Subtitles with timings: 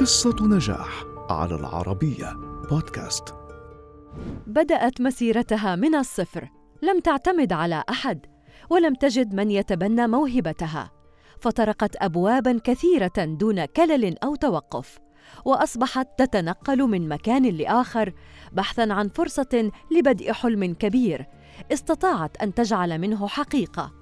[0.00, 2.32] قصة نجاح على العربية
[2.70, 3.34] بودكاست.
[4.46, 6.48] بدأت مسيرتها من الصفر.
[6.82, 8.26] لم تعتمد على أحد
[8.70, 10.90] ولم تجد من يتبنى موهبتها.
[11.40, 14.98] فطرقت أبوابا كثيرة دون كلل أو توقف
[15.44, 18.12] وأصبحت تتنقل من مكان لآخر
[18.52, 21.26] بحثا عن فرصة لبدء حلم كبير
[21.72, 23.92] استطاعت أن تجعل منه حقيقة.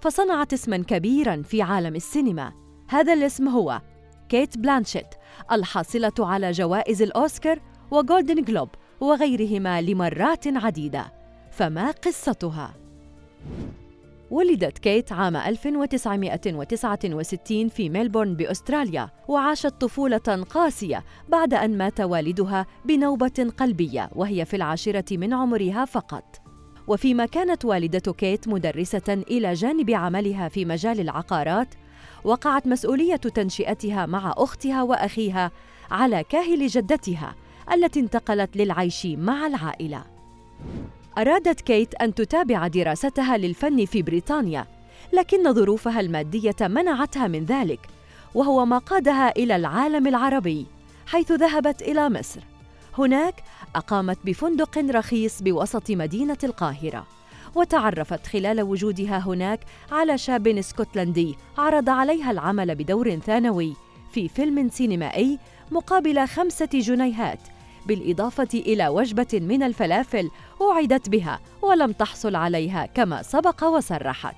[0.00, 2.52] فصنعت اسما كبيرا في عالم السينما.
[2.88, 3.80] هذا الاسم هو
[4.28, 5.06] كيت بلانشيت
[5.52, 8.68] الحاصلة على جوائز الأوسكار وجولدن جلوب
[9.00, 11.12] وغيرهما لمرات عديدة.
[11.50, 12.74] فما قصتها؟
[14.30, 23.52] ولدت كيت عام 1969 في ميلبورن بأستراليا وعاشت طفولة قاسية بعد أن مات والدها بنوبة
[23.58, 26.24] قلبية وهي في العاشرة من عمرها فقط.
[26.86, 31.68] وفيما كانت والدة كيت مدرسة إلى جانب عملها في مجال العقارات
[32.24, 35.50] وقعت مسؤولية تنشئتها مع أختها وأخيها
[35.90, 37.34] على كاهل جدتها
[37.72, 40.04] التي انتقلت للعيش مع العائلة
[41.18, 44.66] أرادت كيت أن تتابع دراستها للفن في بريطانيا،
[45.12, 47.80] لكن ظروفها المادية منعتها من ذلك،
[48.34, 50.66] وهو ما قادها إلى العالم العربي،
[51.06, 52.40] حيث ذهبت إلى مصر.
[52.98, 53.34] هناك
[53.76, 57.06] أقامت بفندق رخيص بوسط مدينة القاهرة،
[57.54, 59.60] وتعرفت خلال وجودها هناك
[59.92, 63.74] على شاب اسكتلندي عرض عليها العمل بدور ثانوي
[64.12, 65.38] في فيلم سينمائي
[65.70, 67.38] مقابل خمسة جنيهات
[67.86, 70.30] بالإضافة إلى وجبة من الفلافل
[70.60, 74.36] وعدت بها ولم تحصل عليها كما سبق وصرحت.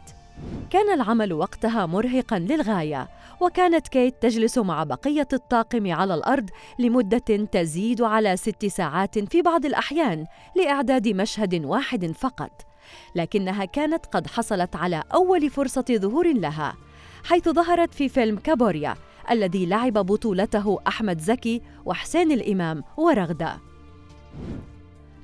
[0.71, 3.09] كان العمل وقتها مرهقا للغاية
[3.41, 9.67] وكانت كيت تجلس مع بقية الطاقم على الأرض لمدة تزيد على ست ساعات في بعض
[9.67, 12.76] الأحيان لإعداد مشهد واحد فقط.
[13.15, 16.77] لكنها كانت قد حصلت على أول فرصة ظهور لها
[17.25, 18.95] حيث ظهرت في فيلم كابوريا
[19.31, 23.59] الذي لعب بطولته أحمد زكي وحسين الإمام ورغدة.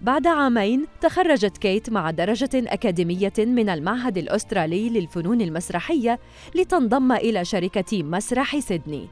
[0.03, 6.19] بعد عامين تخرجت كيت مع درجة أكاديمية من المعهد الأسترالي للفنون المسرحية
[6.55, 9.09] لتنضم إلى شركة مسرح سيدني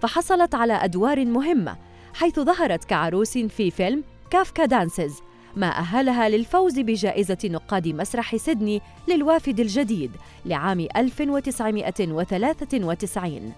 [0.00, 1.76] فحصلت على أدوار مهمة
[2.14, 5.22] حيث ظهرت كعروس في فيلم Kafka Dances
[5.56, 10.10] ما أهلها للفوز بجائزة نقاد مسرح سيدني للوافد الجديد
[10.44, 13.52] لعام 1993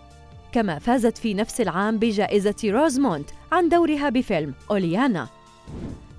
[0.52, 5.28] كما فازت في نفس العام بجائزة روزمونت عن دورها بفيلم أوليانا.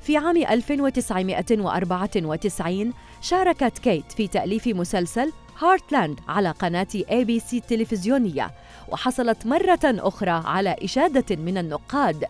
[0.02, 8.52] في عام 1994 شاركت كيت في تأليف مسلسل Heartland على قناة ABC التلفزيونية
[8.90, 12.26] وحصلت مرة أخرى على إشادة من النقاد.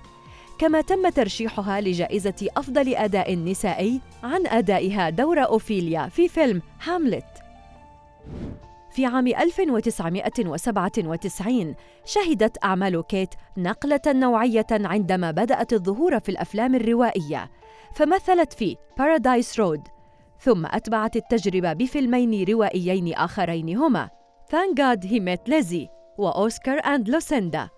[0.60, 7.26] كما تم ترشيحها لجائزة أفضل أداء نسائي عن أدائها دور أوفيليا في فيلم هاملت.
[8.92, 17.52] في عام 1997 شهدت أعمال كيت نقلة نوعية عندما بدأت الظهور في الأفلام الروائية
[17.94, 19.82] فمثلت في Paradise Road
[20.40, 24.10] ثم أتبعت التجربة بفيلمين روائيين آخرين هما
[24.52, 27.70] Thank God He Met Lizzie و Oscar and Lucinda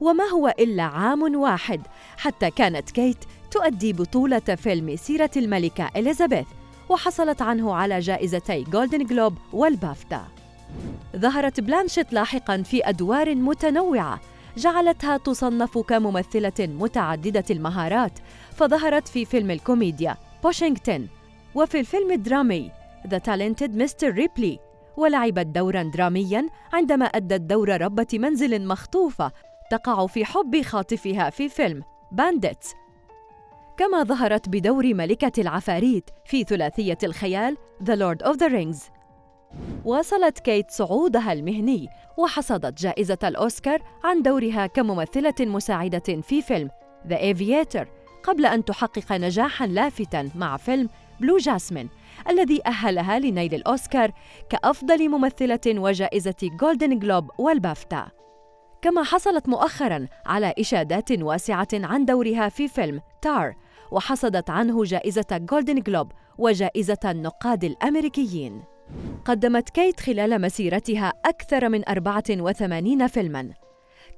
[0.00, 1.80] وما هو إلا عام واحد
[2.16, 6.46] حتى كانت كيت تؤدي بطولة فيلم سيرة الملكة إليزابيث
[6.88, 10.24] وحصلت عنه على جائزتي جولدن جلوب والبافتا
[11.16, 14.20] ظهرت بلانشيت لاحقا في أدوار متنوعة
[14.56, 18.18] جعلتها تصنف كممثلة متعددة المهارات
[18.56, 21.08] فظهرت في فيلم الكوميديا Pushing Tin
[21.54, 22.70] وفي الفيلم الدرامي
[23.08, 24.16] The Talented Mr.
[24.16, 24.58] Ripley
[24.96, 29.32] ولعبت دورا دراميا عندما أدت دور ربة منزل مخطوفة
[29.74, 32.74] تقع في حب خاطفها في فيلم Bandits.
[33.76, 38.90] كما ظهرت بدور ملكة العفاريت في ثلاثية الخيال The Lord of the Rings.
[39.84, 46.70] واصلت كيت صعودها المهني وحصدت جائزة الأوسكار عن دورها كممثلة مساعدة في فيلم
[47.08, 47.86] The Aviator
[48.24, 50.88] قبل أن تحقق نجاحاً لافتا مع فيلم
[51.20, 51.88] Blue Jasmine
[52.28, 54.12] الذي أهلها لنيل الأوسكار
[54.50, 58.23] كأفضل ممثلة وجائزة جولدن جلوب والبافتا.
[58.84, 63.54] كما حصلت مؤخراً على إشادات واسعة عن دورها في فيلم Tár
[63.90, 68.62] وحصدت عنه جائزة جولدن جلوب وجائزة النقاد الأمريكيين.
[69.24, 73.50] قدمت كيت خلال مسيرتها أكثر من 84 فيلماً.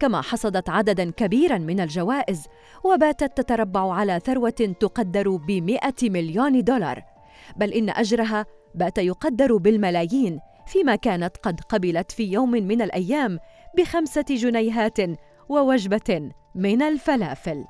[0.00, 2.46] كما حصدت عدداً كبيراً من الجوائز
[2.84, 7.02] وباتت تتربع على ثروة تقدر بمئة مليون دولار.
[7.56, 13.38] بل إن أجرها بات يقدر بالملايين فيما كانت قد قبلت في يوم من الأيام
[13.76, 14.99] بخمسة جنيهات
[15.49, 17.64] ووجبة من الفلافل.